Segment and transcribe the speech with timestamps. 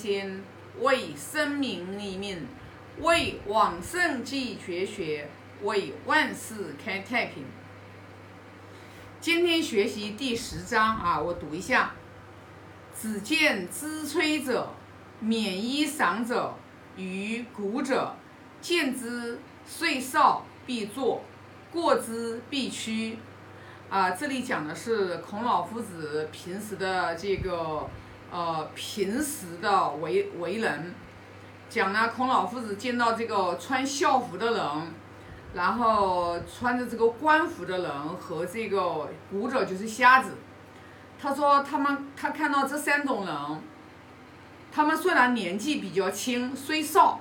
[0.00, 0.42] 心，
[0.80, 2.46] 为生民立命，
[3.00, 5.28] 为往圣继绝学，
[5.62, 7.44] 为万世开太平。
[9.20, 11.92] 今天学习第十章啊，我读一下：
[12.98, 14.70] 只见知吹者，
[15.20, 16.54] 免衣裳者，
[16.96, 18.16] 于古者，
[18.62, 21.22] 见之岁少必作，
[21.70, 23.18] 过之必趋。
[23.90, 27.86] 啊，这里讲的是孔老夫子平时的这个
[28.30, 30.94] 呃平时的为为人，
[31.68, 34.64] 讲呢孔老夫子见到这个穿校服的人。
[35.52, 37.90] 然后穿着这个官服的人
[38.20, 40.30] 和这个舞者就是瞎子，
[41.20, 43.34] 他说他们他看到这三种人，
[44.70, 47.18] 他们虽然年纪比较轻，虽少，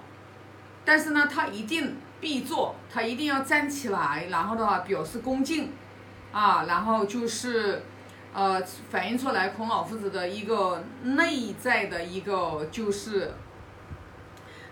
[0.85, 5.71] 但是呢他一定必坐，他一定要站起来，然后的话表示恭敬，
[6.31, 7.81] 啊，然后就是
[8.33, 13.33] 呃反映出来孔老夫子的一个内在的一个就是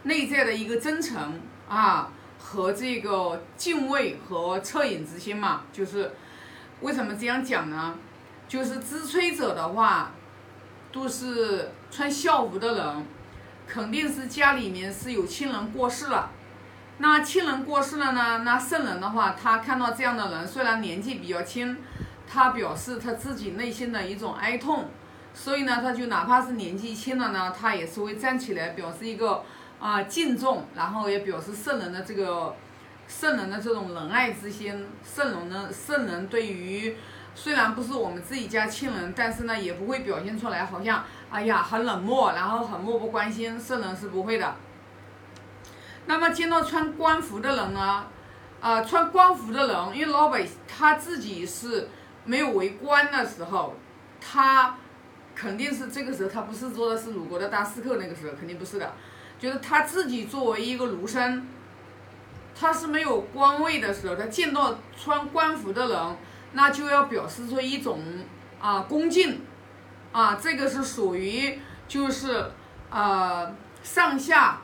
[0.04, 2.12] 内在的一个真诚啊。
[2.40, 6.14] 和这个敬畏和恻隐之心嘛，就是
[6.82, 7.96] 为什么这样讲呢？
[8.48, 10.12] 就是知吹者的话，
[10.94, 13.06] 都是穿校服的人，
[13.68, 16.30] 肯定是家里面是有亲人过世了。
[17.00, 18.44] 那亲人过世了呢？
[18.46, 21.76] 那圣人的话，他看到这样的人，虽然年纪比较轻，
[22.28, 24.90] 他表示他自己内心的一种哀痛，
[25.34, 29.44] 所以呢，他就哪怕是年纪轻了呢，他也是会站起来表示一个。
[29.80, 32.56] 啊，敬重，然后也表示圣人的这个
[33.08, 34.88] 圣人的这种仁爱之心。
[35.04, 36.96] 圣人呢，圣人对于
[37.36, 43.62] 虽然不是我们自己家亲人，但是呢，也不会表现出来好像哎呀很冷漠，然后很漠不关心。
[43.62, 44.56] 圣人是不会的。
[46.08, 48.08] 那么见到穿官服的人呢，
[48.60, 51.88] 啊，穿官服的人，因为老百他自己是
[52.28, 53.76] 没有为官的时候，
[54.22, 54.78] 他
[55.34, 58.94] 肯定是这个时候他不是做的是鲁国的大司客，那个时候肯定不是的。
[59.40, 61.48] 就是他自己作为一个儒生，
[62.60, 66.18] 他是没有官位的时候，他见到穿官服的人，
[66.54, 68.00] 那就要表示出一种
[68.60, 69.42] 啊恭敬，
[70.12, 72.52] 啊这个是属于就是
[72.90, 74.62] 呃上下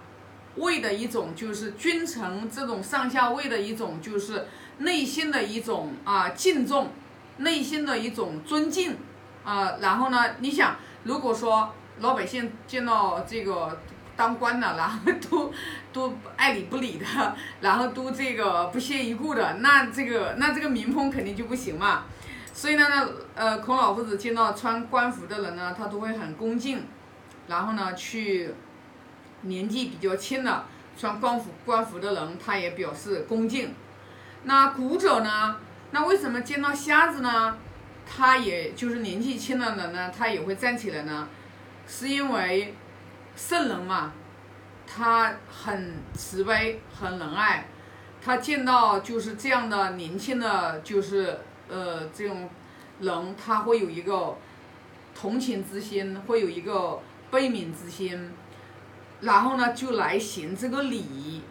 [0.55, 4.47] 位的一种，就是君臣这种上下位的一种，就是
[4.79, 6.91] 内心的一种啊敬重，
[7.37, 8.97] 内心的一种尊敬
[9.43, 9.73] 啊。
[9.79, 13.79] 然后呢，你想，如果说老百姓见到这个。
[14.15, 15.51] 当官的，然后都
[15.91, 22.03] 都爱理不理的，然后都这个不屑一顾的，那这个那这个民风肯定就不行嘛。
[22.53, 22.85] 所以呢，
[23.33, 26.83] 呃，孔老夫子见到穿官服的人呢，他都会很恭敬，
[27.47, 28.53] 然后呢，去
[29.41, 30.65] 年纪比较轻的
[30.95, 33.73] 穿官服官服的人，他也表示恭敬。
[34.43, 35.55] 那古者呢，
[35.93, 37.57] 那为什么见到瞎子呢，
[38.05, 41.29] 他也就是年纪轻的人呢，他也会站起来呢？
[41.87, 42.75] 是因为。
[43.35, 44.13] 圣人嘛，
[44.85, 47.65] 他很慈悲，很仁爱。
[48.23, 52.47] 他见到就是这样的年轻的，就是呃这种
[52.99, 54.37] 人，他会有一个
[55.15, 56.99] 同情之心，会有一个
[57.31, 58.31] 悲悯之心，
[59.21, 61.41] 然后呢就来行这个礼。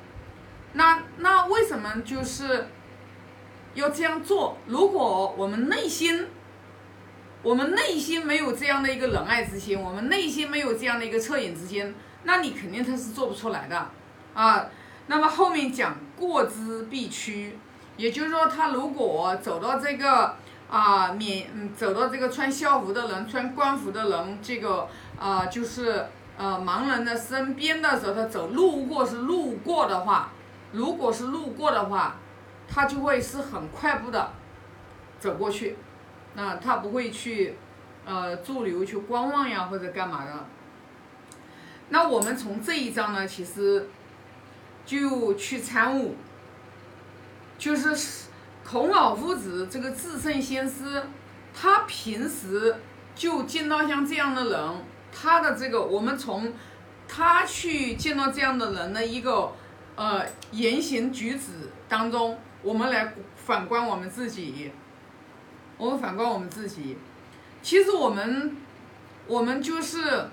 [0.74, 2.68] 那那为什么就是
[3.74, 4.56] 要这样做？
[4.66, 6.26] 如果我们内心。
[7.44, 13.90] 我们内心没有这样的一个仁爱之心，我们内心没有这样的一个恻隐之心，那你肯定他是做不出来的
[14.32, 14.66] 啊。
[15.08, 17.58] 那么后面讲过之必趋，
[17.96, 20.36] 也就是说，他如果走到这个
[20.70, 24.86] 啊免嗯走到这个穿校服的人、穿官服的人这个
[25.18, 26.06] 啊就是
[26.38, 30.30] 呃盲人的身边的时候，他走路过是路过的话，
[30.70, 32.18] 如果是路过的话，
[32.72, 34.32] 他就会是很快步的
[35.20, 35.76] 走过去。
[36.34, 37.54] 那他不会去，
[38.06, 40.46] 呃，驻留去观望呀，或者干嘛的。
[41.90, 43.90] 那我们从这一章呢，其实
[44.86, 46.16] 就去参悟，
[47.58, 48.26] 就是
[48.64, 51.02] 孔老夫子这个至圣先师，
[51.54, 52.76] 他平时
[53.14, 56.50] 就见到像这样的人，他的这个，我们从
[57.06, 59.52] 他去见到这样的人的一个
[59.96, 64.70] 呃言行举止当中，我们来反观我们自己。
[65.78, 66.96] 我们反观我们自己，
[67.60, 68.56] 其实我们，
[69.26, 70.28] 我们就是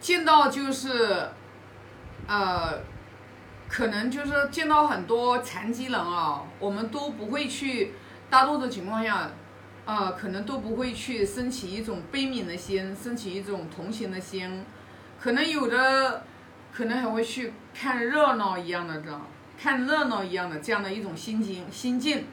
[0.00, 1.28] 见到就是，
[2.26, 2.80] 呃，
[3.68, 7.92] 可能就是见到很多残疾人啊，我们都不会去，
[8.28, 9.30] 大多数情况下，
[9.84, 14.64] 啊，可能都不会去升起一种悲悯的心，升起一种同情的心，
[15.20, 16.24] 可能有的，
[16.72, 19.20] 可能还会去看热闹一样的这，
[19.60, 22.26] 看热闹一样的这样的一种心情心境，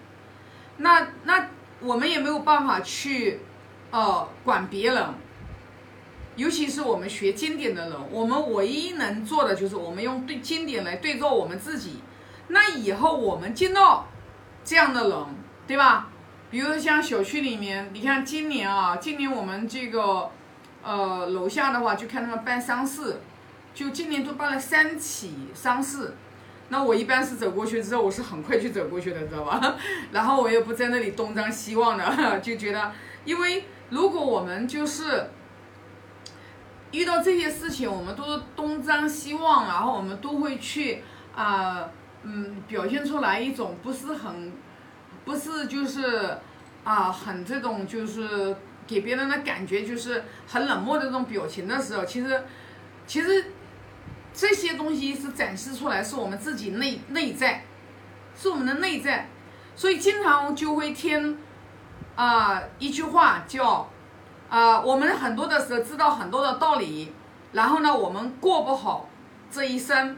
[0.77, 1.47] 那那。
[1.81, 3.41] 我们也没有办法去，
[3.91, 5.13] 呃，管别人，
[6.37, 11.99] 尤其是我们学经典的人，我们唯一能做的就是我们用对经典来对照我们自己。
[12.47, 14.07] 那以后我们见到
[14.63, 15.19] 这样的人，
[15.67, 16.07] 对吧？
[16.49, 20.31] 比如像小区里面，你看今年啊，今年我们这个
[20.81, 23.19] 呃楼下的话，就看他们办丧事，
[23.73, 26.15] 就今年都办了三起丧事。
[26.69, 29.75] 那我一般是走过去之后，我是很快去走过去的，知道吧？
[30.11, 32.91] 然后我也不在那里东张西望的，就觉得，
[33.23, 35.29] 因为如果我们就是。
[36.91, 41.03] 遇到这些事情，我们都东张西望，然后我们都会去
[41.35, 41.89] 啊，
[42.23, 44.53] 嗯，表现出来一种不是很，
[45.25, 46.37] 不是就是
[46.85, 48.55] 啊，很这种就是
[48.87, 52.43] 给别人的感觉就是很冷漠的这种表情的时候，其实，
[53.05, 53.43] 其实
[54.35, 57.63] 这些东西是展示出来是我们自己内内在，
[58.35, 59.29] 是我们的内在，
[59.75, 61.37] 所以经常就会听
[62.15, 63.89] 啊一句话叫。
[64.47, 67.11] 啊，我们很多的时候知道很多的道理，
[67.51, 69.09] 然后呢，我们过不好
[69.49, 70.17] 这一生。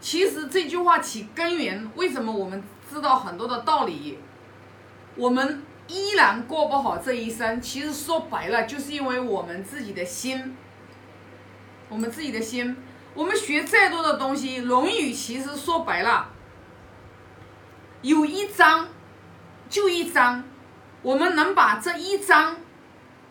[0.00, 4.18] 其实这句话起根源，为什么我们知道很多的道理，
[5.14, 7.60] 我们依然过不好这一生？
[7.60, 10.56] 其实说白了，就是因为我们自己的心，
[11.90, 12.74] 我们自己的心。
[13.16, 16.28] 我们学再多的东西，《论语》其实说白了，
[18.02, 18.88] 有一章
[19.70, 20.44] 就一章，
[21.00, 22.56] 我们能把这一章。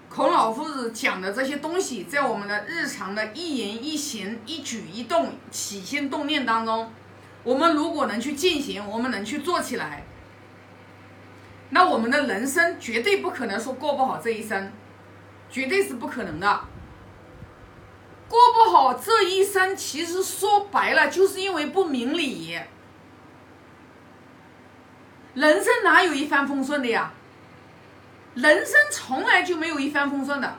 [0.10, 6.92] 孔老夫子讲的这些东西，在我们的日常的一言一行、一举一动、起心动念当中，
[7.44, 10.04] 我们如果能去进行，我们能去做起来，
[11.70, 14.72] 那我们的人生绝对不可能说过不好这一生，
[15.52, 16.62] 绝对是不可能的。
[18.28, 22.60] 过不好这一生，其实说白了，就是因为不明理。
[25.34, 27.12] 人生哪有一帆风顺的呀？
[28.36, 30.56] 人生从来就没有一帆风顺的，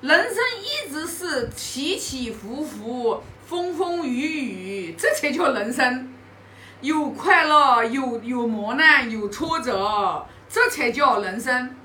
[0.00, 6.12] 人生一直是起起伏伏、风风雨雨，这才叫人生。
[6.80, 11.76] 有快乐，有有磨难，有挫折，这才叫人生。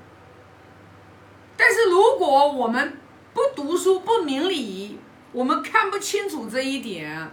[1.56, 2.98] 但是如果我们
[3.34, 4.98] 不读书、不明理，
[5.32, 7.28] 我们看不清楚这一点，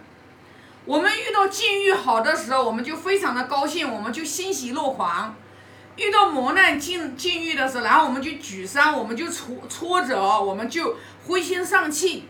[0.83, 5.35] 我们遇到境遇好的时候，我们就非常的高兴，我们就欣喜若狂。
[5.97, 12.27] 遇到磨难境境遇的时候，然后我们就沮丧，我们就挫挫折，我们就灰心丧气。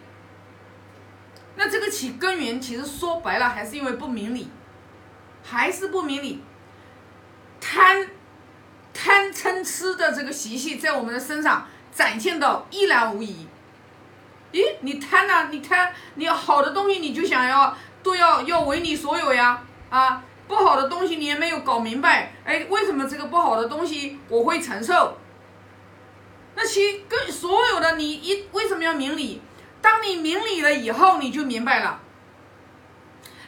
[1.56, 4.50] 那这个起根源，其实说白了还是因为不明理，
[5.44, 6.44] 还是不明理，
[7.62, 8.10] 贪
[8.94, 13.48] 贪嗔痴的这个习气在我们的身上展现到一览无遗。
[14.52, 20.24] 咦，你贪呐，你贪，你好的东西你就想要都要要为你所有呀，啊。
[20.48, 25.18] 不好的东西你也没有搞明白，哎，为什么这个不好的东西我会承受？
[26.56, 29.42] 那其跟所有的你一为什么要明理？
[29.82, 32.02] 当你明理了以后，你就明白了，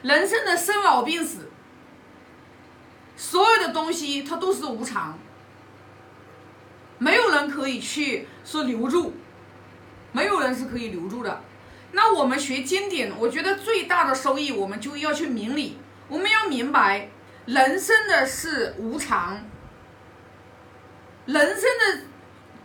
[0.02, 1.52] 人生的生老病死，
[3.18, 5.20] 所有的东西它都是无常，
[7.00, 9.14] 没有人可以去说留住，
[10.14, 11.42] 没有人是可以留住的。
[11.92, 15.78] 那我们学经典，我觉得最大的收益，我们就要去明理。
[16.08, 17.10] 我们要明白，
[17.46, 19.44] 人生的是无常。
[21.26, 22.02] 人生的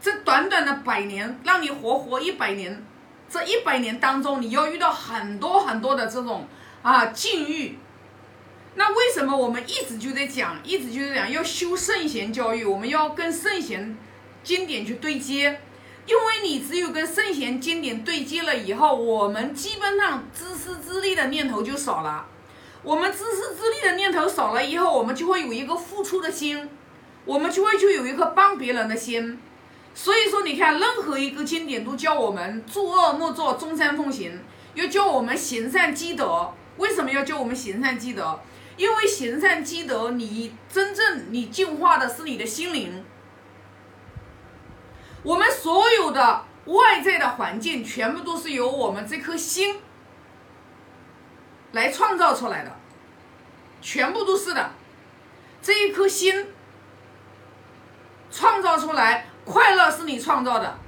[0.01, 2.85] 这短短的百年，让你活活一百年，
[3.29, 6.47] 这一百年当中，你要遇到很多很多的这种
[6.83, 7.79] 啊境遇。
[8.75, 12.65] 那为什么我们一直就在讲，一直就在讲要修圣贤教育？
[12.65, 13.97] 我们要跟圣贤
[14.43, 15.61] 经典去对接，
[16.07, 16.58] 因为你
[16.99, 22.27] 跟圣贤经典对接了以后，我们基本上自私自利的念头就少了。
[22.83, 26.69] 我们自私自利的念头少了以后，我们就会有一个付出的心，
[27.25, 29.39] 我们就会就有一颗帮别人的心。
[29.95, 34.37] 所以说，你看，任何一个经典都教我们作恶莫作，众善奉行，
[34.75, 36.53] 要教我们行善积德。
[36.79, 38.41] 为什么要教我们行善积德？
[38.77, 43.05] 因为行善积德，你真正你净化的是你的心灵。
[45.23, 49.81] 我们所有的外在的环境，全部都是由我们这颗心。
[51.73, 52.75] 来创造出来的，
[53.83, 54.71] 全部都是的。
[55.61, 56.47] 这一颗心
[58.31, 60.79] 创造出来，快乐是你创造的，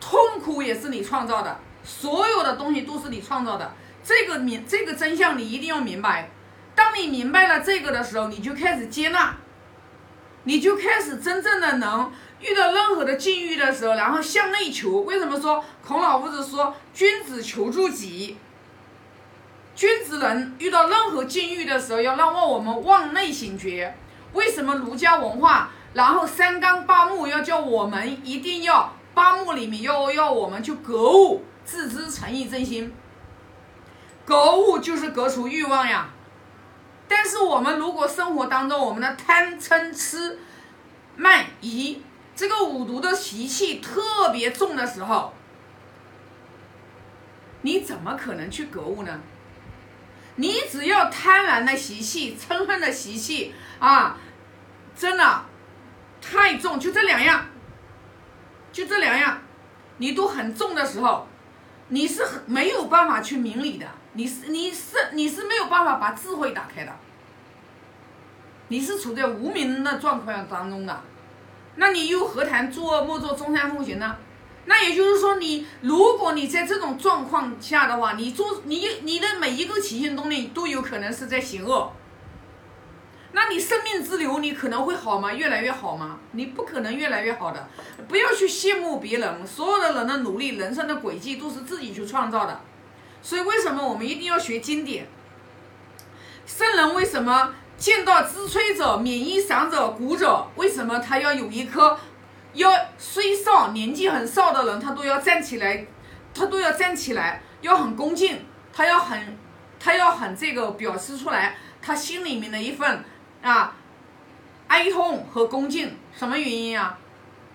[0.00, 3.72] 痛苦也是你创造的，所有的东西都是你创造的。
[4.02, 6.28] 这个明，这个真相你一定要明白。
[6.74, 9.36] 当你明白了这个的时候，你就开始接纳，
[10.46, 15.00] 你就开始真正的能遇到任何的境遇的时候，然后向内求。
[15.00, 18.36] 为什么说孔老夫子说君子求助己？
[19.74, 23.96] 君子人遇到任何境遇的时候，要让我们往内醒觉。
[24.34, 32.94] 为什么儒家文化，然后三纲八目要叫我们一定要八目里面要要我们去格物、致知、诚意、真心。
[34.24, 36.10] 格物就是格除欲望呀。
[37.08, 40.38] 但是我们如果生活当中我们的贪嗔痴
[41.16, 42.02] 慢疑
[42.34, 45.32] 这个五毒的习气特别重的时候，
[47.62, 49.20] 你怎么可能去格物呢？
[50.36, 54.18] 你只要贪婪的习气、嗔恨的习气啊，
[54.94, 55.44] 真的
[56.20, 57.46] 太重，就这两样，
[58.70, 59.40] 就这两样，
[59.96, 61.26] 你都很重的时候，
[61.88, 66.92] 你是没有办法去明理的，你是你是你是没有办法把智慧打开的，
[68.68, 71.00] 你是处在无明的状况当中的，
[71.76, 74.16] 那你又何谈做莫做中山奉行呢？
[74.68, 81.92] 那也就是说，你如果你在这种状况下的话，你做你你的每一个起心动念都有可能是在行恶。
[83.36, 85.30] 那你生命之流，你可能会好吗？
[85.30, 86.18] 越来越好吗？
[86.30, 87.68] 你不可能越来越好的。
[88.08, 92.58] 不要去羡慕别人，所有的人的努力，人生的轨迹都是自己去创造的。
[93.20, 95.06] 所以为什么我们一定要学经典？
[96.46, 101.98] 圣人为什么见到知吹者、免衣裳者、鼓者，为什么他要有一颗？
[102.54, 105.86] 要虽少年纪很少的人，他都要站起来，
[106.32, 109.36] 他都要站起来，要很恭敬，他要很，
[109.78, 113.04] 他要很这个表示出来，他心里面的一份
[113.42, 113.74] 啊
[114.68, 116.98] 哀痛和恭敬，什么原因啊？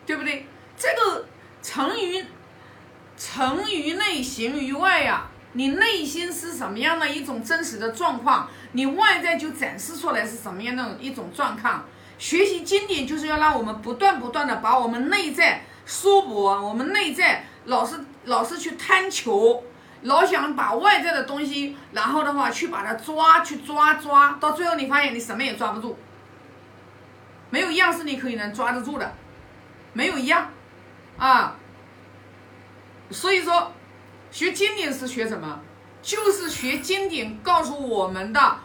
[0.05, 0.45] 对不对？
[0.77, 1.25] 这个
[1.61, 2.25] 成于
[3.17, 5.27] 成于内，行于外呀。
[5.53, 11.83] 你内心是什么样的一种真实的状况，你外在就展示出来是什么样的一种状况。
[12.17, 19.61] 学习经典就是要让我们不断不断的把我们内在缩薄，我们内在老是老是去贪求，
[20.03, 25.98] 老想把外在的东西，然后的话去把它抓去抓抓，到最后你发现你什么也抓不住，
[27.50, 29.13] 没有一样是你可以能抓得住的，
[29.93, 30.50] 没有一样，
[31.17, 31.55] 啊，
[33.10, 33.72] 所以说
[34.31, 35.60] 学经典是学什么？
[36.01, 38.58] 就是学经典告诉我们的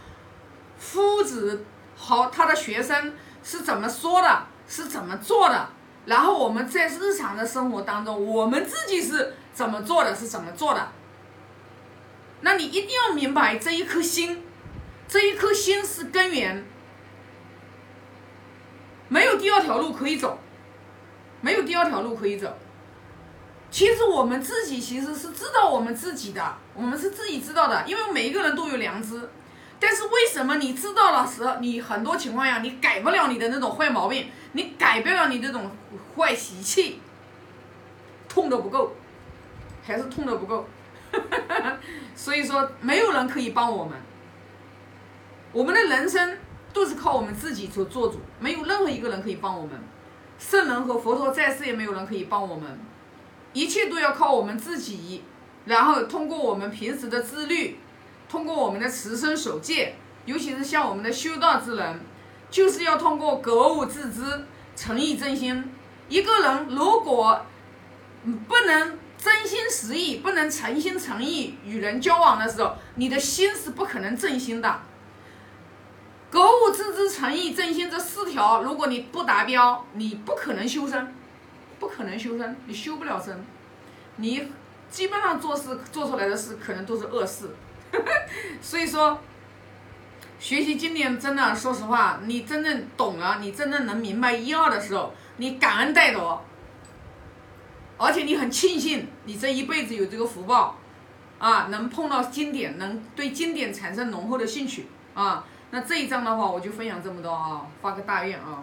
[0.79, 1.65] 夫子
[1.97, 3.13] 和他的学生。
[3.43, 4.43] 是怎么说的？
[4.67, 5.69] 是怎么做的？
[6.07, 10.13] 然后我们在日常的生活当中，我们自己是怎么做的？
[10.13, 10.89] 是怎么做的？
[12.41, 14.43] 那你一定要明白这一颗心，
[15.09, 16.65] 这一颗心是根源，
[19.09, 20.39] 没有第二条路可以走，
[21.41, 22.57] 没有第二条路可以走。
[23.71, 29.29] 其实我们自己其实是知道我们自己的，我们是自己知道的，因为每一个人都有良知。
[29.79, 35.71] 但是为什么你知道了时候，你很多情况下你改不了你的那种坏毛病，你改不了你这种
[36.17, 37.01] 坏习气，
[38.29, 38.95] 痛的不够，
[39.85, 40.67] 还是痛的不够，
[42.15, 43.97] 所以说没有人可以帮我们，
[45.53, 46.39] 我们的人生
[46.73, 49.73] 都是靠我们自己做做主，没有任何一个人可以帮我们，
[50.39, 52.79] 圣人和佛陀在世也没有人可以帮我们，
[53.53, 55.25] 一切都要靠我们自己，
[55.65, 57.79] 然后通过我们平时的自律。
[58.29, 59.95] 通过我们的持身守戒，
[60.25, 62.01] 尤其是像我们的修道之人，
[62.51, 64.45] 就是要通过格物致知、
[64.75, 65.73] 诚意真心。
[66.09, 67.41] 一个人如果
[68.49, 74.81] 不能真心实意、不能诚心诚意与人交往的时候，你的心是不可能正心的。
[76.31, 81.13] 格物致知、诚意正心这四条，如果你不达标，你不可能修身，
[81.81, 83.45] 不可能修身，你修不了身，
[84.15, 84.49] 你
[84.89, 87.51] 基本上做事做出来的事可能都是恶事。
[88.63, 89.19] 所以说，
[90.39, 96.41] 学习经典真的，说实话，你真正懂了，你真正能明白一二的时候，你感恩戴德，
[97.99, 100.77] 而且你很庆幸你这一辈子有这个福报，
[101.39, 105.45] 啊，能碰到经典，能对经典产生浓厚的兴趣啊。
[105.71, 108.63] 那这一章的话，我就分享这么多啊，发个大愿啊，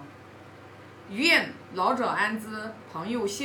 [1.09, 2.47] 愿老者安之，
[2.91, 3.41] 朋友幸。